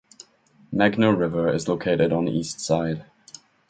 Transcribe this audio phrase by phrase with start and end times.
[0.73, 3.05] Meghna River is located on East side.